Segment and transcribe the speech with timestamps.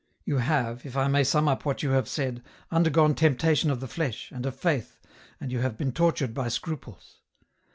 [0.25, 3.81] "You have, if I may sum up what you have said, under gone temptation of
[3.81, 4.97] the flesh, and of Faith,
[5.39, 7.19] and you have been tortured by scruples.